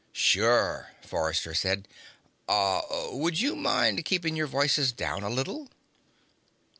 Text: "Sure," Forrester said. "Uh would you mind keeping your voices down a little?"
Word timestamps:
"Sure," 0.13 0.93
Forrester 1.05 1.53
said. 1.53 1.87
"Uh 2.49 2.81
would 3.11 3.39
you 3.39 3.55
mind 3.55 4.03
keeping 4.03 4.35
your 4.35 4.47
voices 4.47 4.91
down 4.91 5.21
a 5.21 5.29
little?" 5.29 5.69